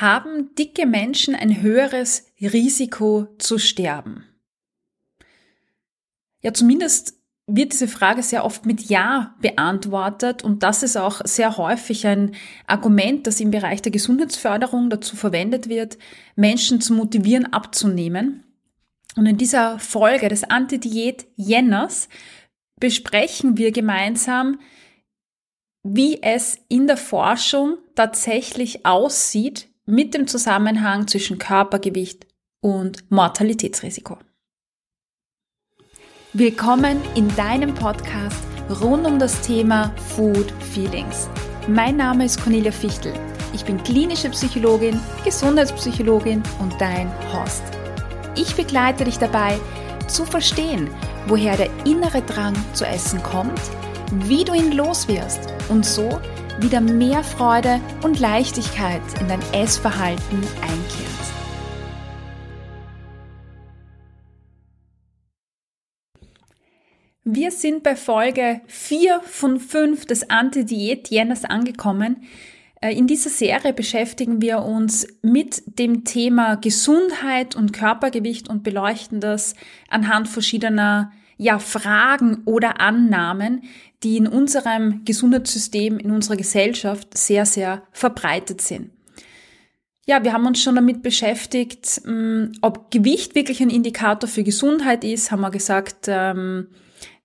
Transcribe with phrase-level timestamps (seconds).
[0.00, 4.24] Haben dicke Menschen ein höheres Risiko zu sterben?
[6.42, 11.58] Ja, zumindest wird diese Frage sehr oft mit Ja beantwortet und das ist auch sehr
[11.58, 12.34] häufig ein
[12.66, 15.98] Argument, das im Bereich der Gesundheitsförderung dazu verwendet wird,
[16.34, 18.44] Menschen zu motivieren, abzunehmen.
[19.16, 22.08] Und in dieser Folge des Anti-Diät Jenners
[22.78, 24.60] besprechen wir gemeinsam,
[25.82, 32.26] wie es in der Forschung tatsächlich aussieht mit dem Zusammenhang zwischen Körpergewicht
[32.60, 34.18] und Mortalitätsrisiko.
[36.32, 38.44] Willkommen in deinem Podcast
[38.80, 41.28] rund um das Thema Food Feelings.
[41.66, 43.12] Mein Name ist Cornelia Fichtel.
[43.52, 47.64] Ich bin klinische Psychologin, Gesundheitspsychologin und dein Host.
[48.36, 49.58] Ich begleite dich dabei,
[50.06, 50.88] zu verstehen,
[51.26, 53.60] woher der innere Drang zu essen kommt,
[54.12, 56.20] wie du ihn loswirst und so
[56.62, 61.10] wieder mehr Freude und Leichtigkeit in dein Essverhalten einkehrt.
[67.24, 72.24] Wir sind bei Folge 4 von 5 des Anti-Diät-Jenners angekommen.
[72.80, 79.20] Äh, in dieser Serie beschäftigen wir uns mit dem Thema Gesundheit und Körpergewicht und beleuchten
[79.20, 79.54] das
[79.88, 83.62] anhand verschiedener ja, Fragen oder Annahmen,
[84.02, 88.90] die in unserem Gesundheitssystem, in unserer Gesellschaft sehr, sehr verbreitet sind.
[90.06, 95.04] Ja, wir haben uns schon damit beschäftigt, mm, ob Gewicht wirklich ein Indikator für Gesundheit
[95.04, 96.68] ist, haben wir gesagt, ähm,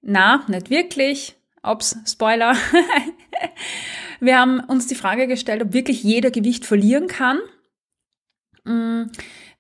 [0.02, 1.36] na, nicht wirklich.
[1.64, 2.56] Ops, Spoiler.
[4.20, 7.40] wir haben uns die Frage gestellt, ob wirklich jeder Gewicht verlieren kann.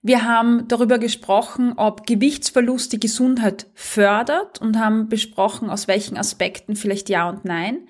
[0.05, 6.75] Wir haben darüber gesprochen, ob Gewichtsverlust die Gesundheit fördert und haben besprochen, aus welchen Aspekten
[6.75, 7.87] vielleicht ja und nein.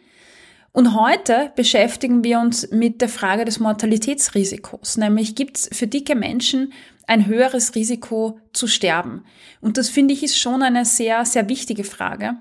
[0.72, 6.16] Und heute beschäftigen wir uns mit der Frage des Mortalitätsrisikos, nämlich gibt es für dicke
[6.16, 6.72] Menschen
[7.06, 9.26] ein höheres Risiko zu sterben?
[9.60, 12.38] Und das finde ich ist schon eine sehr, sehr wichtige Frage,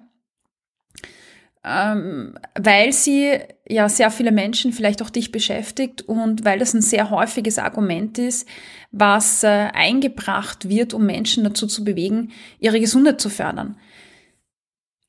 [1.64, 6.82] ähm, weil sie ja sehr viele Menschen, vielleicht auch dich beschäftigt und weil das ein
[6.82, 8.46] sehr häufiges Argument ist,
[8.92, 13.76] was äh, eingebracht wird, um Menschen dazu zu bewegen, ihre Gesundheit zu fördern.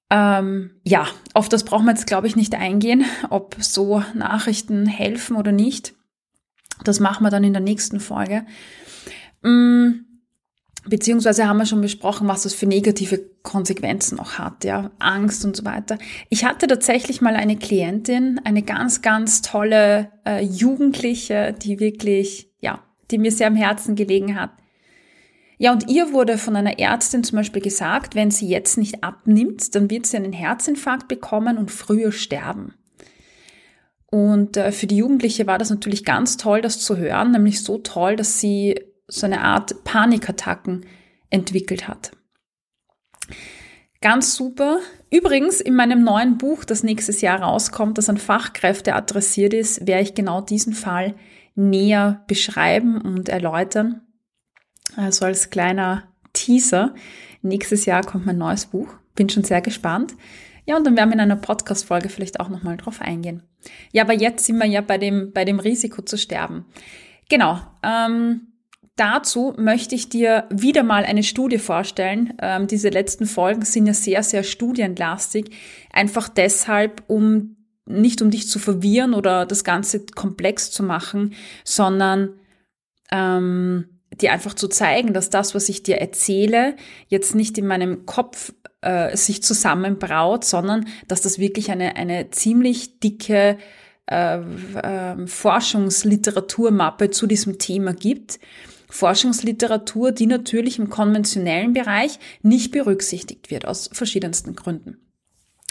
[0.10, 5.36] Ähm, ja, auf das brauchen wir jetzt, glaube ich, nicht eingehen, ob so Nachrichten helfen
[5.36, 5.94] oder nicht.
[6.84, 8.46] Das machen wir dann in der nächsten Folge.
[9.42, 9.92] Mm,
[10.88, 15.56] Beziehungsweise haben wir schon besprochen, was das für negative Konsequenzen auch hat, ja, Angst und
[15.56, 15.98] so weiter.
[16.30, 22.84] Ich hatte tatsächlich mal eine Klientin, eine ganz, ganz tolle äh, Jugendliche, die wirklich, ja,
[23.10, 24.52] die mir sehr am Herzen gelegen hat.
[25.58, 29.74] Ja, und ihr wurde von einer Ärztin zum Beispiel gesagt, wenn sie jetzt nicht abnimmt,
[29.74, 32.74] dann wird sie einen Herzinfarkt bekommen und früher sterben.
[34.12, 37.78] Und äh, für die Jugendliche war das natürlich ganz toll, das zu hören, nämlich so
[37.80, 40.86] toll, dass sie so eine Art Panikattacken
[41.30, 42.12] entwickelt hat.
[44.02, 44.80] Ganz super.
[45.10, 50.04] Übrigens, in meinem neuen Buch, das nächstes Jahr rauskommt, das an Fachkräfte adressiert ist, werde
[50.04, 51.16] ich genau diesen Fall
[51.56, 54.02] näher beschreiben und erläutern.
[54.96, 56.94] Also als kleiner Teaser.
[57.42, 58.94] Nächstes Jahr kommt mein neues Buch.
[59.16, 60.14] Bin schon sehr gespannt.
[60.66, 63.44] Ja, und dann werden wir in einer Podcast-Folge vielleicht auch nochmal drauf eingehen.
[63.92, 66.66] Ja, aber jetzt sind wir ja bei dem, bei dem Risiko zu sterben.
[67.30, 67.60] Genau.
[67.84, 68.48] Ähm,
[68.96, 72.34] Dazu möchte ich dir wieder mal eine Studie vorstellen.
[72.42, 75.52] Ähm, diese letzten Folgen sind ja sehr, sehr studienlastig.
[75.92, 81.34] Einfach deshalb, um nicht um dich zu verwirren oder das Ganze komplex zu machen,
[81.66, 82.40] sondern
[83.12, 86.78] ähm, dir einfach zu zeigen, dass das, was ich dir erzähle,
[87.10, 93.02] jetzt nicht in meinem Kopf äh, sich zusammenbraut, sondern dass das wirklich eine, eine ziemlich
[93.02, 93.58] dicke
[94.10, 98.40] äh, äh, Forschungsliteraturmappe zu diesem Thema gibt
[98.96, 104.98] Forschungsliteratur, die natürlich im konventionellen Bereich nicht berücksichtigt wird, aus verschiedensten Gründen.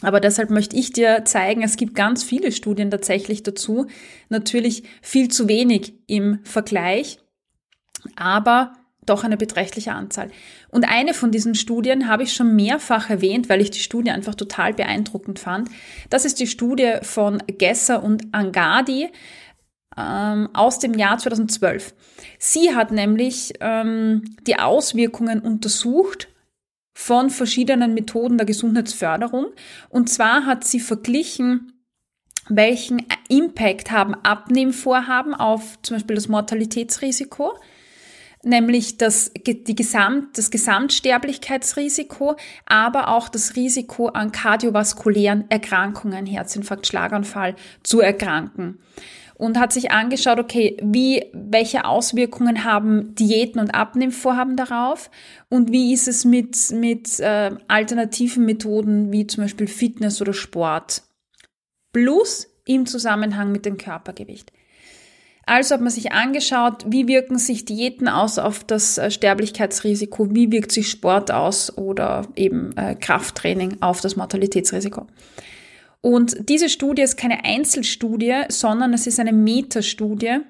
[0.02, 3.86] Aber deshalb möchte ich dir zeigen, es gibt ganz viele Studien tatsächlich dazu.
[4.28, 7.18] Natürlich viel zu wenig im Vergleich,
[8.14, 8.74] aber
[9.06, 10.30] doch eine beträchtliche Anzahl.
[10.68, 14.34] Und eine von diesen Studien habe ich schon mehrfach erwähnt, weil ich die Studie einfach
[14.34, 15.70] total beeindruckend fand.
[16.10, 19.08] Das ist die Studie von Gesser und Angadi
[19.96, 21.94] ähm, aus dem Jahr 2012.
[22.38, 26.28] Sie hat nämlich ähm, die Auswirkungen untersucht
[26.94, 29.46] von verschiedenen Methoden der Gesundheitsförderung.
[29.88, 31.72] Und zwar hat sie verglichen,
[32.48, 37.54] welchen Impact haben Abnehmvorhaben auf zum Beispiel das Mortalitätsrisiko,
[38.42, 42.36] nämlich das, die Gesamt, das Gesamtsterblichkeitsrisiko,
[42.66, 48.78] aber auch das Risiko an kardiovaskulären Erkrankungen, Herzinfarkt, Schlaganfall zu erkranken.
[49.44, 55.10] Und hat sich angeschaut, okay, wie, welche Auswirkungen haben Diäten und Abnehmvorhaben darauf
[55.50, 61.02] und wie ist es mit, mit äh, alternativen Methoden wie zum Beispiel Fitness oder Sport
[61.92, 64.50] plus im Zusammenhang mit dem Körpergewicht.
[65.44, 70.50] Also hat man sich angeschaut, wie wirken sich Diäten aus auf das äh, Sterblichkeitsrisiko, wie
[70.52, 75.06] wirkt sich Sport aus oder eben äh, Krafttraining auf das Mortalitätsrisiko.
[76.04, 80.40] Und diese Studie ist keine Einzelstudie, sondern es ist eine Metastudie.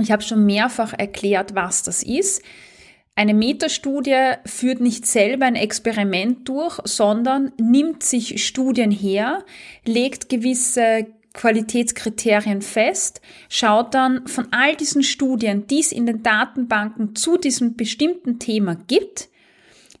[0.00, 2.42] Ich habe schon mehrfach erklärt, was das ist.
[3.14, 9.44] Eine Metastudie führt nicht selber ein Experiment durch, sondern nimmt sich Studien her,
[9.84, 17.14] legt gewisse Qualitätskriterien fest, schaut dann von all diesen Studien, die es in den Datenbanken
[17.14, 19.28] zu diesem bestimmten Thema gibt,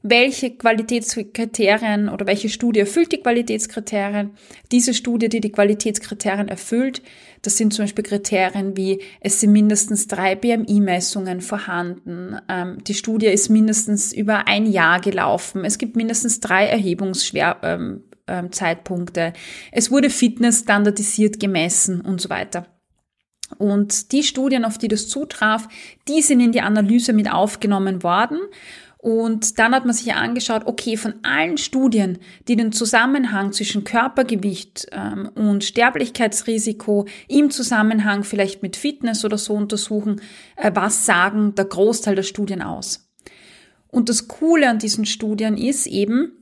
[0.06, 4.32] welche Qualitätskriterien oder welche Studie erfüllt die Qualitätskriterien.
[4.70, 7.00] Diese Studie, die die Qualitätskriterien erfüllt,
[7.40, 13.28] das sind zum Beispiel Kriterien wie, es sind mindestens drei BMI-Messungen vorhanden, ähm, die Studie
[13.28, 19.40] ist mindestens über ein Jahr gelaufen, es gibt mindestens drei Erhebungszeitpunkte, ähm, ähm,
[19.72, 22.66] es wurde Fitness standardisiert gemessen und so weiter.
[23.58, 25.68] Und die Studien, auf die das zutraf,
[26.08, 28.38] die sind in die Analyse mit aufgenommen worden.
[29.04, 32.16] Und dann hat man sich angeschaut, okay, von allen Studien,
[32.48, 39.52] die den Zusammenhang zwischen Körpergewicht ähm, und Sterblichkeitsrisiko im Zusammenhang vielleicht mit Fitness oder so
[39.52, 40.22] untersuchen,
[40.56, 43.12] äh, was sagen der Großteil der Studien aus?
[43.88, 46.32] Und das Coole an diesen Studien ist eben,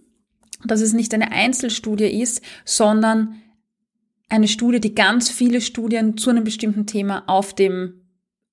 [0.64, 3.42] dass es nicht eine Einzelstudie ist, sondern
[4.28, 8.01] eine Studie, die ganz viele Studien zu einem bestimmten Thema auf dem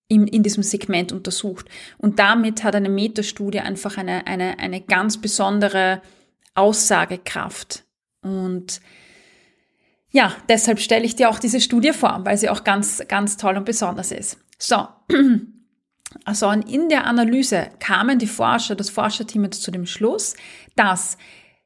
[0.10, 1.68] in, in diesem Segment untersucht.
[1.98, 6.02] Und damit hat eine Metastudie einfach eine, eine, eine ganz besondere
[6.56, 7.86] Aussagekraft.
[8.22, 8.82] Und
[10.12, 13.56] ja, deshalb stelle ich dir auch diese Studie vor, weil sie auch ganz, ganz toll
[13.56, 14.38] und besonders ist.
[14.58, 14.86] So.
[16.26, 20.36] Also in der Analyse kamen die Forscher, das Forscherteam jetzt zu dem Schluss,
[20.76, 21.20] dass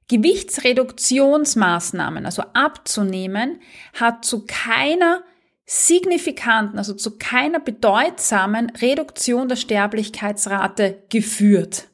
[0.09, 3.61] Gewichtsreduktionsmaßnahmen, also abzunehmen,
[3.93, 5.23] hat zu keiner
[5.65, 11.89] signifikanten, also zu keiner bedeutsamen Reduktion der Sterblichkeitsrate geführt.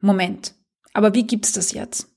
[0.00, 0.54] Moment,
[0.92, 2.10] aber wie gibt's das jetzt?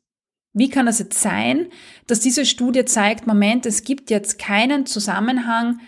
[0.53, 1.67] Wie kann es jetzt sein,
[2.07, 5.79] dass diese Studie zeigt, Moment, es gibt jetzt keinen Zusammenhang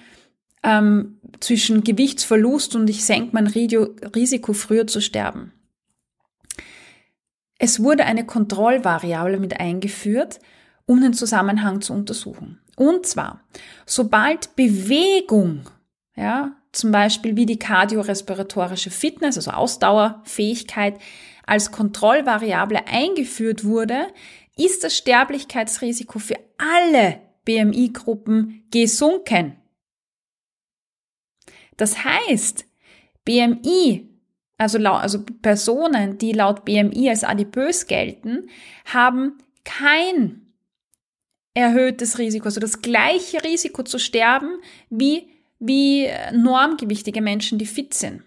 [0.61, 5.53] ähm, zwischen Gewichtsverlust und ich senke mein Risiko, früher zu sterben?
[7.57, 10.39] Es wurde eine Kontrollvariable mit eingeführt,
[10.89, 12.59] um den Zusammenhang zu untersuchen.
[12.75, 13.43] Und zwar,
[13.85, 15.69] sobald Bewegung,
[16.15, 20.97] ja, zum Beispiel wie die kardiorespiratorische Fitness, also Ausdauerfähigkeit,
[21.45, 24.07] als Kontrollvariable eingeführt wurde,
[24.57, 29.57] ist das Sterblichkeitsrisiko für alle BMI-Gruppen gesunken.
[31.77, 32.65] Das heißt,
[33.25, 34.09] BMI,
[34.57, 38.49] also, also Personen, die laut BMI als adipös gelten,
[38.85, 40.48] haben kein
[41.53, 44.59] erhöhtes Risiko, also das gleiche Risiko zu sterben
[44.89, 45.27] wie,
[45.59, 48.23] wie normgewichtige Menschen, die fit sind.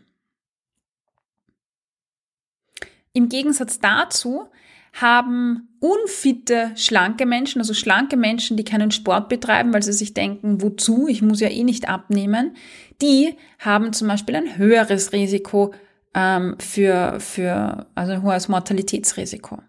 [3.13, 4.49] Im Gegensatz dazu
[4.95, 10.61] haben unfitte, schlanke Menschen, also schlanke Menschen, die keinen Sport betreiben, weil sie sich denken,
[10.61, 12.57] wozu, ich muss ja eh nicht abnehmen,
[13.00, 15.75] die haben zum Beispiel ein höheres Risiko
[16.14, 19.62] ähm, für, für, also ein hohes Mortalitätsrisiko.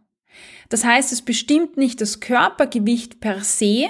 [0.69, 3.89] Das heißt, es bestimmt nicht das Körpergewicht per se,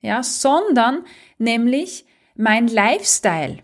[0.00, 1.04] ja, sondern
[1.38, 3.58] nämlich mein Lifestyle.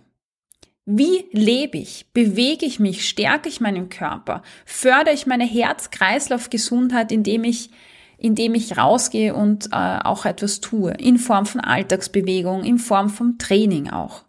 [0.91, 2.11] Wie lebe ich?
[2.15, 3.07] Bewege ich mich?
[3.07, 4.43] Stärke ich meinen Körper?
[4.65, 7.71] Fördere ich meine Herz-Kreislauf-Gesundheit, indem ich,
[8.17, 10.93] indem ich rausgehe und äh, auch etwas tue?
[10.93, 14.25] In Form von Alltagsbewegung, in Form von Training auch.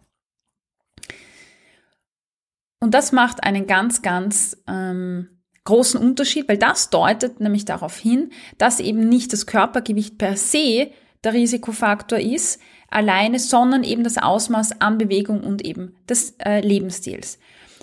[2.78, 8.30] Und das macht einen ganz, ganz ähm, großen Unterschied, weil das deutet nämlich darauf hin,
[8.58, 10.90] dass eben nicht das Körpergewicht per se
[11.22, 17.38] der Risikofaktor ist, alleine, sondern eben das Ausmaß an Bewegung und eben des äh, Lebensstils.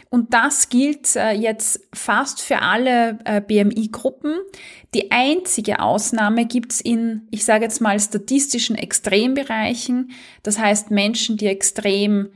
[0.10, 4.36] Und das gilt äh, jetzt fast für alle äh, BMI-Gruppen.
[4.94, 10.12] Die einzige Ausnahme gibt's in, ich sage jetzt mal, statistischen Extrembereichen.
[10.44, 12.30] Das heißt Menschen, die extrem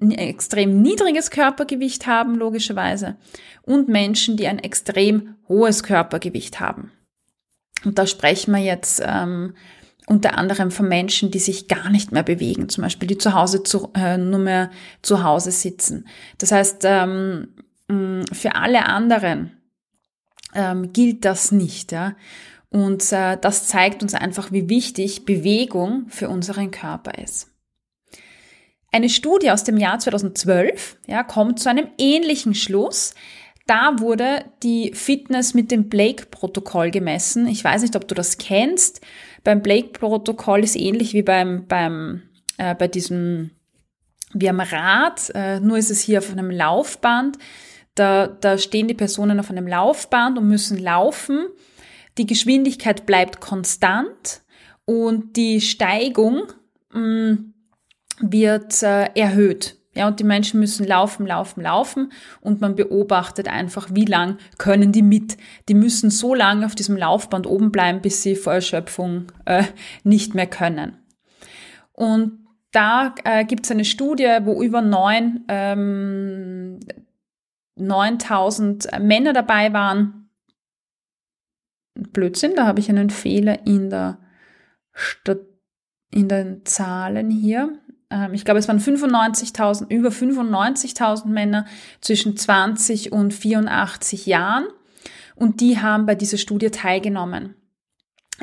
[0.00, 3.16] extrem niedriges Körpergewicht haben, logischerweise,
[3.62, 6.92] und Menschen, die ein extrem hohes Körpergewicht haben.
[7.84, 9.54] Und da sprechen wir jetzt ähm,
[10.06, 13.62] unter anderem von Menschen, die sich gar nicht mehr bewegen, zum Beispiel die zu Hause
[13.62, 14.70] zu, äh, nur mehr
[15.02, 16.06] zu Hause sitzen.
[16.38, 17.48] Das heißt, ähm,
[18.32, 19.58] für alle anderen
[20.54, 21.92] ähm, gilt das nicht.
[21.92, 22.16] Ja?
[22.70, 27.53] Und äh, das zeigt uns einfach, wie wichtig Bewegung für unseren Körper ist.
[28.94, 33.16] Eine Studie aus dem Jahr 2012 ja, kommt zu einem ähnlichen Schluss.
[33.66, 37.48] Da wurde die Fitness mit dem Blake-Protokoll gemessen.
[37.48, 39.00] Ich weiß nicht, ob du das kennst.
[39.42, 42.22] Beim Blake-Protokoll ist ähnlich wie beim, beim,
[42.56, 43.50] äh, bei diesem,
[44.32, 47.36] wie am Rad, äh, nur ist es hier auf einem Laufband.
[47.96, 51.48] Da, da stehen die Personen auf einem Laufband und müssen laufen.
[52.16, 54.42] Die Geschwindigkeit bleibt konstant
[54.84, 56.44] und die Steigung
[56.92, 57.53] mh, mm,
[58.20, 59.76] wird äh, erhöht.
[59.96, 64.90] Ja, und die Menschen müssen laufen, laufen, laufen und man beobachtet einfach, wie lang können
[64.90, 65.36] die mit.
[65.68, 69.64] Die müssen so lange auf diesem Laufband oben bleiben, bis sie vor Erschöpfung äh,
[70.02, 70.98] nicht mehr können.
[71.92, 76.80] Und da äh, gibt es eine Studie, wo über neun, ähm,
[77.76, 80.28] 9000 Männer dabei waren.
[81.94, 84.18] Blödsinn, da habe ich einen Fehler in der
[84.92, 85.38] Stat
[86.10, 87.76] in den Zahlen hier.
[88.14, 91.66] Ähm, ich glaube, es waren 95.000, über 95.000 Männer
[92.00, 94.66] zwischen 20 und 84 Jahren
[95.34, 97.56] und die haben bei dieser Studie teilgenommen.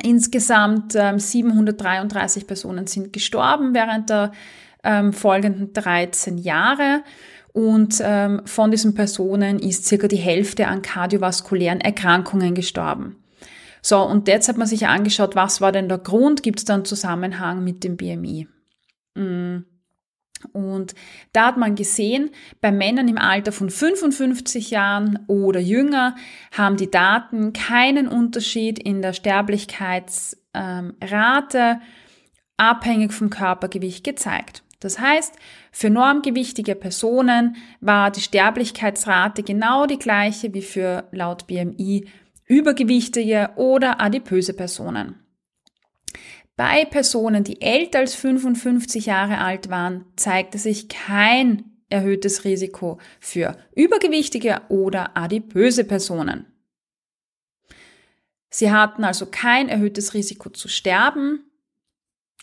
[0.02, 4.32] Insgesamt ähm, 733 Personen sind gestorben während der
[4.84, 7.02] ähm, folgenden 13 Jahre
[7.52, 13.16] und ähm, von diesen Personen ist circa die Hälfte an kardiovaskulären Erkrankungen gestorben.
[13.82, 16.42] So, und jetzt hat man sich angeschaut, was war denn der Grund?
[16.42, 18.46] Gibt es da einen Zusammenhang mit dem BMI?
[19.14, 19.58] Mm.
[20.52, 20.96] Und
[21.32, 26.16] da hat man gesehen, bei Männern im Alter von 55 Jahren oder jünger
[26.50, 31.80] haben die Daten keinen Unterschied in der Sterblichkeitsrate
[32.56, 34.64] abhängig vom Körpergewicht gezeigt.
[34.80, 35.36] Das heißt,
[35.70, 42.08] für normgewichtige Personen war die Sterblichkeitsrate genau die gleiche wie für laut BMI
[42.46, 45.21] übergewichtige oder adipöse Personen.
[46.56, 53.56] Bei Personen, die älter als 55 Jahre alt waren, zeigte sich kein erhöhtes Risiko für
[53.74, 56.46] übergewichtige oder adipöse Personen.
[58.50, 61.50] Sie hatten also kein erhöhtes Risiko zu sterben,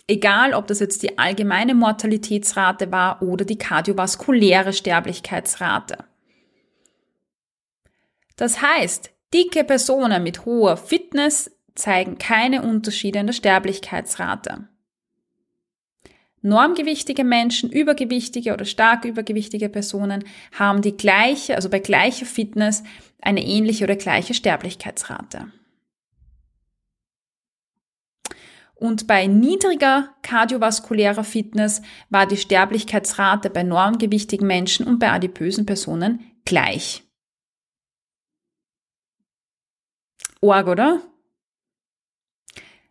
[0.08, 6.06] egal ob das jetzt die allgemeine Mortalitätsrate war oder die kardiovaskuläre Sterblichkeitsrate.
[8.36, 14.68] Das heißt, dicke Personen mit hoher Fitness zeigen keine Unterschiede in der Sterblichkeitsrate.
[16.42, 20.24] Normgewichtige Menschen, übergewichtige oder stark übergewichtige Personen
[20.58, 22.84] haben die gleiche, also bei gleicher Fitness
[23.22, 25.52] eine ähnliche oder gleiche Sterblichkeitsrate.
[28.76, 36.22] Und bei niedriger kardiovaskulärer Fitness war die Sterblichkeitsrate bei normgewichtigen Menschen und bei adipösen Personen
[36.46, 37.04] gleich.
[40.40, 41.02] Org, oder?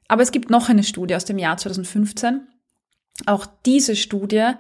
[0.09, 2.41] Aber es gibt noch eine Studie aus dem Jahr 2015.
[3.27, 4.53] Auch diese Studie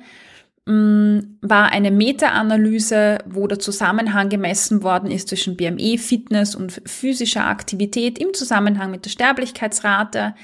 [0.67, 6.83] mh, mm, war eine Meta-Analyse, wo der Zusammenhang gemessen worden ist zwischen BME, Fitness und
[6.85, 10.35] physischer Aktivität im Zusammenhang mit der Sterblichkeitsrate.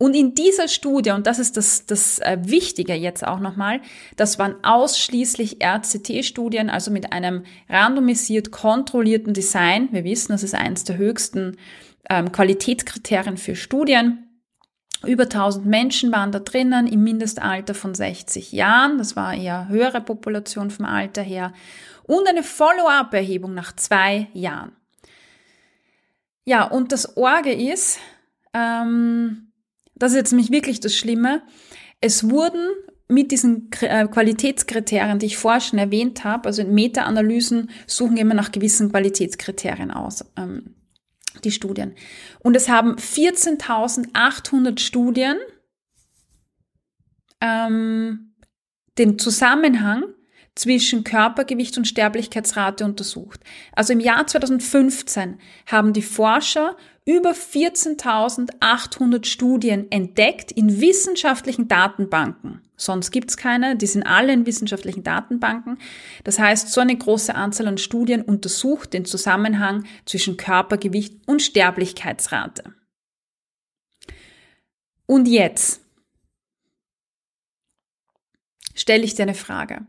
[0.00, 3.80] Und in dieser Studie, und das ist das, das äh, Wichtige jetzt auch nochmal,
[4.14, 9.88] das waren ausschließlich RCT-Studien, also mit einem randomisiert kontrollierten Design.
[9.90, 11.56] Wir wissen, das ist eines der höchsten
[12.08, 14.24] ähm, Qualitätskriterien für Studien.
[15.06, 18.98] Über 1000 Menschen waren da drinnen im Mindestalter von 60 Jahren.
[18.98, 21.52] Das war eher höhere Population vom Alter her.
[22.04, 24.72] Und eine Follow-up-Erhebung nach zwei Jahren.
[26.44, 28.00] Ja, und das Orge ist,
[28.54, 29.52] ähm,
[29.94, 31.42] das ist jetzt nämlich wirklich das Schlimme,
[32.00, 32.66] es wurden
[33.08, 38.34] mit diesen äh, Qualitätskriterien, die ich vorher schon erwähnt habe, also in Meta-Analysen suchen immer
[38.34, 40.24] nach gewissen Qualitätskriterien aus.
[40.36, 40.74] Ähm,
[41.40, 41.94] die Studien.
[42.40, 45.36] Und es haben 14.800 Studien
[47.40, 48.34] ähm,
[48.98, 50.04] den Zusammenhang
[50.54, 53.40] zwischen Körpergewicht und Sterblichkeitsrate untersucht.
[53.72, 56.76] Also im Jahr 2015 haben die Forscher
[57.08, 62.60] über 14.800 Studien entdeckt in wissenschaftlichen Datenbanken.
[62.76, 65.78] Sonst gibt's keine, die sind alle in wissenschaftlichen Datenbanken.
[66.24, 72.74] Das heißt, so eine große Anzahl an Studien untersucht den Zusammenhang zwischen Körpergewicht und Sterblichkeitsrate.
[75.06, 75.80] Und jetzt
[78.74, 79.86] stelle ich dir eine Frage.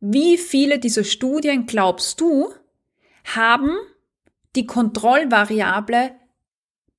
[0.00, 2.52] Wie viele dieser Studien glaubst du
[3.22, 3.70] haben
[4.56, 6.18] die Kontrollvariable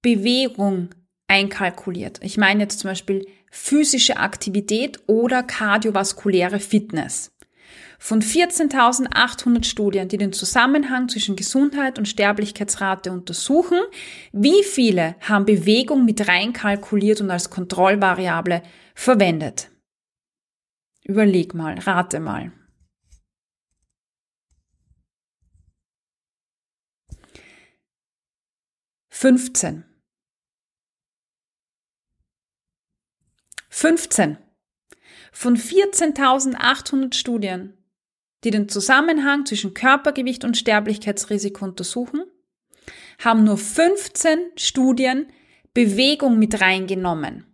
[0.01, 0.89] Bewegung
[1.27, 2.20] einkalkuliert?
[2.24, 7.31] Ich meine jetzt zum Beispiel physische Aktivität oder kardiovaskuläre Fitness.
[8.00, 13.79] Von 14.800 Studien, die den Zusammenhang zwischen Gesundheit und Sterblichkeitsrate untersuchen,
[14.31, 18.63] wie viele haben Bewegung mit reinkalkuliert und als Kontrollvariable
[18.96, 19.70] verwendet?
[21.03, 22.51] Überleg mal, rate mal.
[29.10, 29.90] Fünfzehn.
[33.82, 34.38] Fünfzehn.
[35.32, 37.74] Von 14.800 Studien,
[38.44, 42.22] die den Zusammenhang zwischen Körpergewicht und Sterblichkeitsrisiko untersuchen,
[43.18, 45.26] haben nur 15 Studien
[45.74, 47.48] Bewegung mit reingenommen.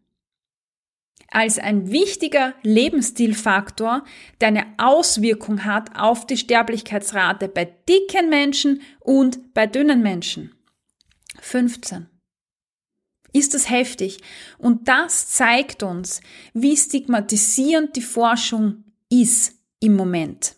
[1.32, 4.04] Als ein wichtiger Lebensstilfaktor,
[4.42, 10.54] der eine Auswirkung hat auf die Sterblichkeitsrate bei dicken Menschen und bei dünnen Menschen.
[11.40, 12.17] 15.
[13.38, 14.18] Ist das heftig?
[14.58, 16.22] Und das zeigt uns,
[16.56, 20.56] wie stigmatisierend die Forschung ist im Moment.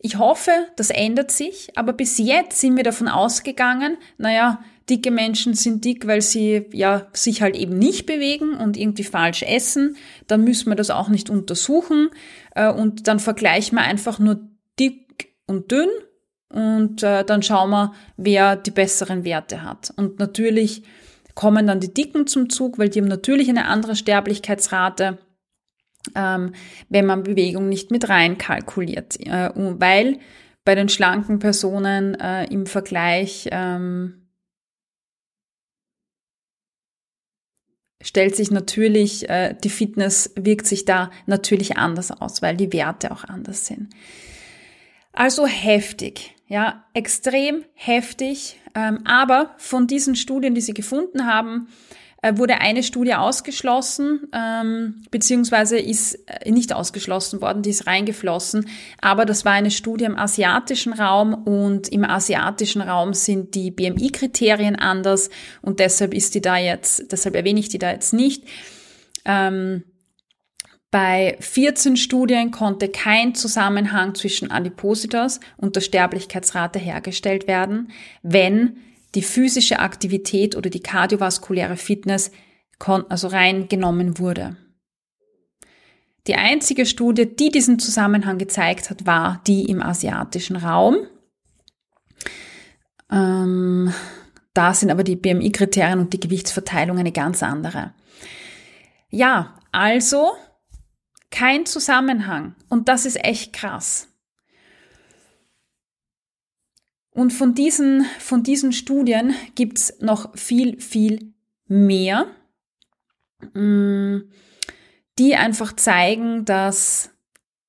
[0.00, 5.54] Ich hoffe, das ändert sich, aber bis jetzt sind wir davon ausgegangen, naja, dicke Menschen
[5.54, 9.96] sind dick, weil sie ja sich halt eben nicht bewegen und irgendwie falsch essen.
[10.26, 12.10] Dann müssen wir das auch nicht untersuchen
[12.56, 14.40] äh, und dann vergleichen wir einfach nur
[14.80, 15.90] dick und dünn
[16.48, 19.92] und äh, dann schauen wir, wer die besseren Werte hat.
[19.96, 20.82] Und natürlich
[21.36, 25.18] kommen dann die Dicken zum Zug, weil die haben natürlich eine andere Sterblichkeitsrate
[26.14, 26.52] ähm,
[26.88, 29.18] wenn man Bewegung nicht mit rein kalkuliert.
[29.20, 30.18] Äh, weil
[30.64, 34.28] bei den schlanken Personen äh, im Vergleich ähm,
[38.02, 43.10] stellt sich natürlich, äh, die Fitness wirkt sich da natürlich anders aus, weil die Werte
[43.10, 43.92] auch anders sind.
[45.12, 48.60] Also heftig, ja, extrem heftig.
[48.76, 51.68] Ähm, aber von diesen Studien, die sie gefunden haben,
[52.20, 58.68] äh, wurde eine Studie ausgeschlossen, ähm, beziehungsweise ist äh, nicht ausgeschlossen worden, die ist reingeflossen.
[59.00, 64.76] Aber das war eine Studie im asiatischen Raum und im asiatischen Raum sind die BMI-Kriterien
[64.76, 65.30] anders
[65.62, 68.44] und deshalb ist die da jetzt, deshalb erwähne ich die da jetzt nicht.
[69.24, 69.84] Ähm,
[70.90, 77.90] bei 14 Studien konnte kein Zusammenhang zwischen Adipositas und der Sterblichkeitsrate hergestellt werden,
[78.22, 78.78] wenn
[79.14, 82.30] die physische Aktivität oder die kardiovaskuläre Fitness
[82.78, 84.56] also reingenommen wurde.
[86.26, 90.96] Die einzige Studie, die diesen Zusammenhang gezeigt hat, war die im asiatischen Raum.
[93.10, 93.92] Ähm,
[94.52, 97.92] da sind aber die BMI-Kriterien und die Gewichtsverteilung eine ganz andere.
[99.08, 100.32] Ja, also
[101.30, 102.54] kein Zusammenhang.
[102.68, 104.08] Und das ist echt krass.
[107.10, 111.32] Und von diesen, von diesen Studien gibt's noch viel, viel
[111.66, 112.26] mehr,
[113.54, 114.18] mm,
[115.18, 117.10] die einfach zeigen, dass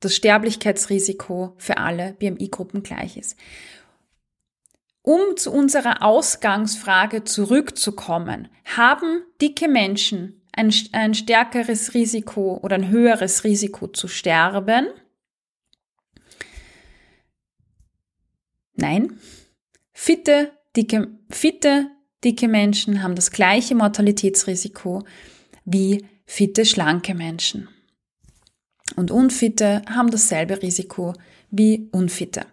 [0.02, 3.38] das Sterblichkeitsrisiko für alle BMI-Gruppen gleich ist.
[5.02, 13.44] Um zu unserer Ausgangsfrage zurückzukommen, haben dicke Menschen ein, ein stärkeres Risiko oder ein höheres
[13.44, 14.88] Risiko zu sterben?
[18.76, 19.20] Nein,
[20.00, 21.88] Fitte, dicke, fitte,
[22.24, 25.04] dicke Menschen haben das gleiche Mortalitätsrisiko
[25.66, 27.68] wie fitte, schlanke Menschen.
[28.96, 31.14] Und unfitte haben dasselbe Risiko
[31.50, 32.46] wie unfitte.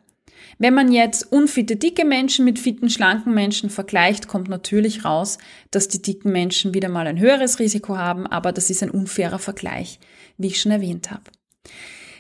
[0.65, 5.37] Wenn man jetzt unfitte, dicke Menschen mit fitten, schlanken Menschen vergleicht, kommt natürlich raus,
[5.71, 9.39] dass die dicken Menschen wieder mal ein höheres Risiko haben, aber das ist ein unfairer
[9.39, 10.01] Vergleich,
[10.39, 11.25] wie ich schon erwähnt habe.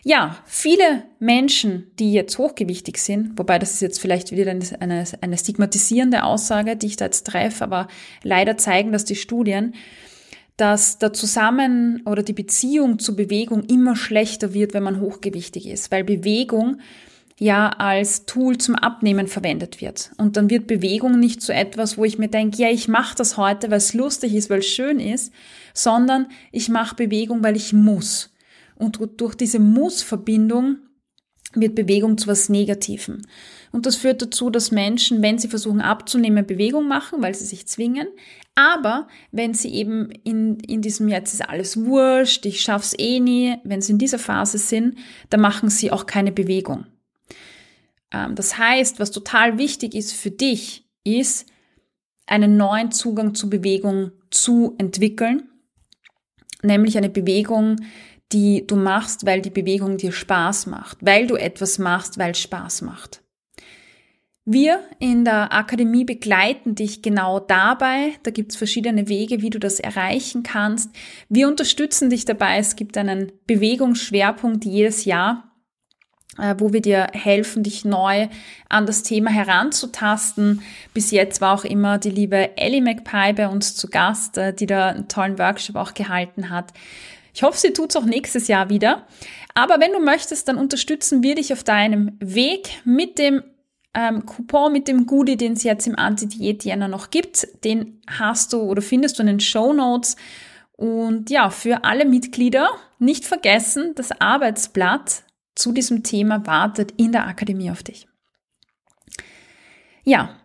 [0.02, 5.38] Ja, viele Menschen, die jetzt hochgewichtig sind, wobei das ist jetzt vielleicht wieder eine, eine,
[5.38, 7.88] stigmatisierende Aussage, die ich da jetzt treffe, aber
[8.22, 9.74] leider zeigen das die Studien,
[10.58, 15.90] dass der Zusammen- oder die Beziehung zu Bewegung immer schlechter wird, wenn man hochgewichtig ist,
[15.90, 16.82] weil Bewegung
[17.38, 20.12] ja als Tool zum Abnehmen verwendet wird.
[20.18, 23.36] Und dann wird Bewegung nicht so etwas, wo ich mir denke, ja, ich mache das
[23.36, 25.32] heute, weil es lustig ist, weil es schön ist,
[25.72, 28.30] sondern ich mache Bewegung, weil ich muss.
[28.76, 30.78] Und durch diese Muss-Verbindung
[31.54, 33.22] wird Bewegung zu was Negativem.
[33.70, 37.66] Und das führt dazu, dass Menschen, wenn sie versuchen abzunehmen, Bewegung machen, weil sie sich
[37.66, 38.08] zwingen.
[38.54, 43.56] Aber wenn sie eben in, in diesem jetzt ist alles wurscht, ich schaff's eh nie,
[43.64, 44.96] wenn sie in dieser Phase sind,
[45.30, 46.86] dann machen sie auch keine Bewegung.
[48.14, 51.46] Ähm, das heißt, was total wichtig ist für dich, ist,
[52.26, 55.50] einen neuen Zugang zu Bewegung zu entwickeln.
[56.62, 57.76] Nämlich eine Bewegung,
[58.32, 62.40] die du machst, weil die Bewegung dir Spaß macht, weil du etwas machst, weil es
[62.40, 63.22] Spaß macht.
[64.46, 68.12] Wir in der Akademie begleiten dich genau dabei.
[68.24, 70.90] Da gibt es verschiedene Wege, wie du das erreichen kannst.
[71.30, 72.58] Wir unterstützen dich dabei.
[72.58, 75.53] Es gibt einen Bewegungsschwerpunkt jedes Jahr.
[76.38, 78.28] Äh, wo wir dir helfen, dich neu
[78.68, 80.62] an das Thema heranzutasten.
[80.92, 84.66] Bis jetzt war auch immer die liebe Ellie McPie bei uns zu Gast, äh, die
[84.66, 86.72] da einen tollen Workshop auch gehalten hat.
[87.34, 89.06] Ich hoffe, sie tut's auch nächstes Jahr wieder.
[89.54, 93.42] Aber wenn du möchtest, dann unterstützen wir dich auf deinem Weg mit dem
[93.94, 97.46] ähm, Coupon, mit dem Goodie, den es jetzt im Anti-Diät-Jänner noch gibt.
[97.64, 100.16] Den hast du oder findest du in den Show Notes.
[100.76, 102.68] Und ja, für alle Mitglieder
[102.98, 105.22] nicht vergessen, das Arbeitsblatt
[105.54, 108.08] zu diesem Thema wartet in der Akademie auf dich.
[110.04, 110.36] Ja,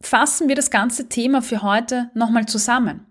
[0.00, 3.06] fassen wir das ganze Thema für heute nochmal zusammen.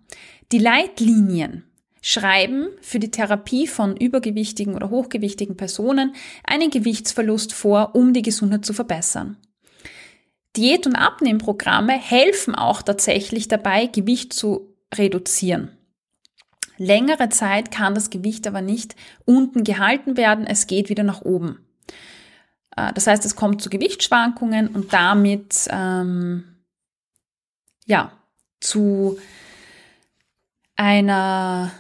[0.52, 1.64] Die Leitlinien
[2.02, 8.66] schreiben für die Therapie von übergewichtigen oder hochgewichtigen Personen einen Gewichtsverlust vor, um die Gesundheit
[8.66, 9.38] zu verbessern.
[10.58, 15.78] Diät- und Abnehmprogramme helfen auch tatsächlich dabei, Gewicht zu reduzieren.
[16.82, 21.60] Längere Zeit kann das Gewicht aber nicht unten gehalten werden, es geht wieder nach oben.
[22.76, 26.44] Äh, das heißt, es kommt zu Gewichtsschwankungen und damit ähm,
[27.86, 28.12] ja
[28.60, 29.20] zu
[30.76, 31.72] einer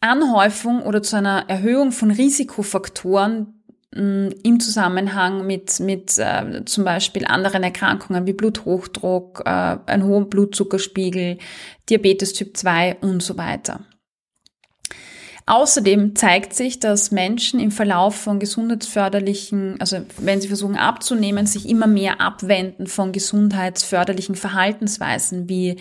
[0.00, 3.59] Anhäufung oder zu einer Erhöhung von Risikofaktoren,
[3.92, 11.38] im Zusammenhang mit, mit äh, zum Beispiel anderen Erkrankungen wie Bluthochdruck, äh, einen hohen Blutzuckerspiegel,
[11.88, 13.80] Diabetes Typ 2 und so weiter.
[15.46, 21.68] Außerdem zeigt sich, dass Menschen im Verlauf von gesundheitsförderlichen, also wenn sie versuchen abzunehmen, sich
[21.68, 25.80] immer mehr abwenden von gesundheitsförderlichen Verhaltensweisen wie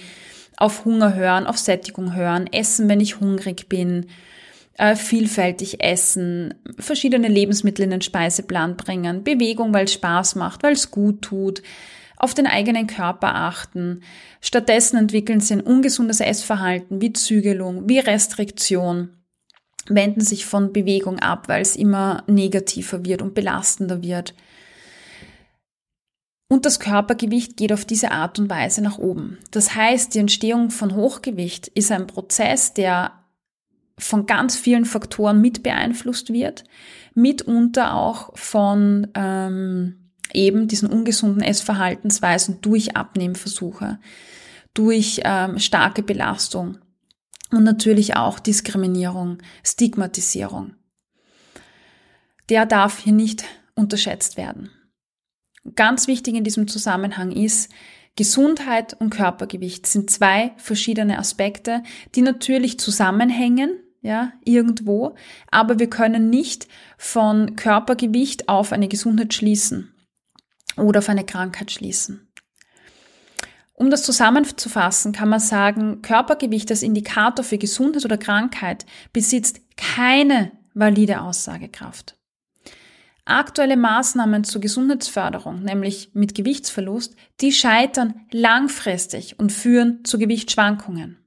[0.58, 4.08] auf Hunger hören, auf Sättigung hören, essen, wenn ich hungrig bin,
[4.80, 10.72] äh, vielfältig essen, verschiedene Lebensmittel in den Speiseplan bringen, Bewegung, weil es Spaß macht, weil
[10.72, 11.62] es gut tut,
[12.16, 14.04] auf den eigenen Körper achten.
[14.40, 19.18] Stattdessen entwickeln sie ein ungesundes Essverhalten wie Zügelung, wie Restriktion,
[19.90, 24.34] wenden sich von Bewegung ab, weil es immer negativer wird und belastender wird.
[26.48, 29.40] Und das Körpergewicht geht auf diese Art und Weise nach oben.
[29.52, 33.19] Das heißt, die Entstehung von Hochgewicht ist ein Prozess, der
[34.00, 36.64] von ganz vielen Faktoren mit beeinflusst wird,
[37.14, 44.00] mitunter auch von ähm, eben diesen ungesunden Essverhaltensweisen durch Abnehmversuche,
[44.74, 46.78] durch ähm, starke Belastung
[47.52, 50.76] und natürlich auch Diskriminierung, Stigmatisierung.
[52.50, 53.44] Der darf hier nicht
[53.76, 54.72] unterschätzt werden.
[55.76, 57.72] Ganz wichtig in diesem Zusammenhang ist,
[58.16, 61.84] Gesundheit und Körpergewicht sind zwei verschiedene Aspekte,
[62.16, 65.16] die natürlich zusammenhängen, ja, irgendwo,
[65.52, 69.94] aber wir können nicht von Körpergewicht auf eine Gesundheit schließen
[70.78, 72.30] oder auf eine Krankheit schließen.
[73.74, 80.52] Um das zusammenzufassen, kann man sagen, Körpergewicht als Indikator für Gesundheit oder Krankheit besitzt keine
[80.74, 82.18] valide Aussagekraft.
[83.24, 91.18] Aktuelle Maßnahmen zur Gesundheitsförderung, nämlich mit Gewichtsverlust, die scheitern langfristig und führen zu Gewichtsschwankungen.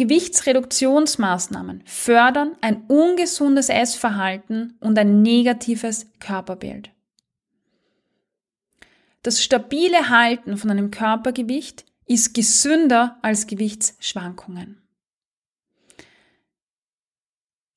[0.00, 6.90] Gewichtsreduktionsmaßnahmen fördern ein ungesundes Essverhalten und ein negatives Körperbild.
[9.20, 14.80] Das stabile Halten von einem Körpergewicht ist gesünder als Gewichtsschwankungen.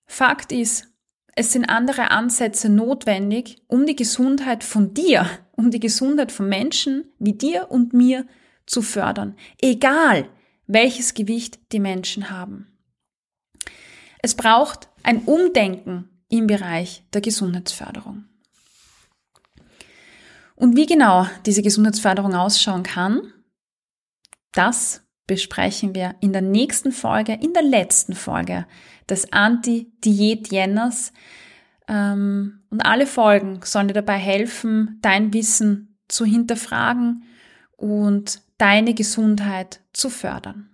[0.06, 0.88] Fakt ist,
[1.36, 7.04] es sind andere Ansätze notwendig, um die Gesundheit von dir, um die Gesundheit von Menschen
[7.20, 8.26] wie dir und mir
[8.66, 9.36] zu fördern.
[9.62, 10.30] Egal,
[10.68, 12.68] welches Gewicht die Menschen haben.
[14.22, 18.26] Es braucht ein Umdenken im Bereich der Gesundheitsförderung.
[20.56, 23.34] Und wie genau diese Gesundheitsförderung ausschauen kann,
[24.54, 28.66] das besprechen wir in der nächsten Folge, in der letzten Folge
[29.10, 31.12] des Anti-Diät-Jenners.
[31.88, 37.24] Ähm, und alle Folgen sollen dir dabei helfen, dein Wissen zu hinterfragen
[37.76, 40.70] und deine Gesundheit zu fördern.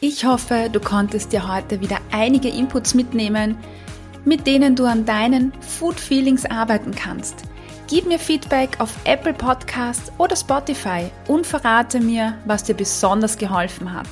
[0.00, 3.56] Ich hoffe, du konntest dir heute wieder einige Inputs mitnehmen,
[4.24, 7.44] mit denen du an deinen Food Feelings arbeiten kannst.
[7.88, 13.92] Gib mir Feedback auf Apple Podcasts oder Spotify und verrate mir, was dir besonders geholfen
[13.92, 14.08] hat.